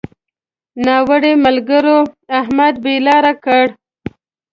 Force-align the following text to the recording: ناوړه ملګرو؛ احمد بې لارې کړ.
ناوړه 0.85 1.31
ملګرو؛ 1.45 1.99
احمد 2.39 2.75
بې 2.83 2.95
لارې 3.05 3.33
کړ. 3.45 3.65